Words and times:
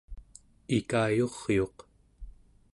ikayuriuq 0.77 1.77